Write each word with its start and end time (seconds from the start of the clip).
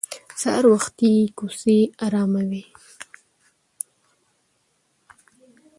سهار 0.41 0.65
وختي 0.73 1.13
کوڅې 1.37 1.79
ارامې 2.05 2.43
وي 2.49 2.63